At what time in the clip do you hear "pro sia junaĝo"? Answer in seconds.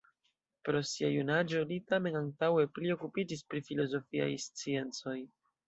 0.69-1.61